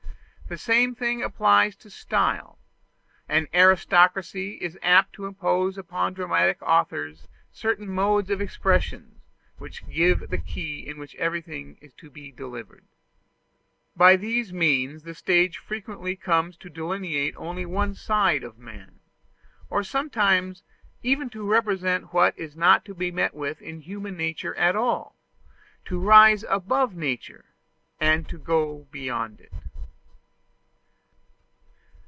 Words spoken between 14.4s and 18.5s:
means the stage frequently comes to delineate only one side